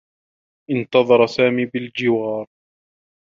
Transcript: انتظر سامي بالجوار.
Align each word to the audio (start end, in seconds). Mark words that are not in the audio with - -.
انتظر 0.69 1.25
سامي 1.27 1.65
بالجوار. 1.65 2.47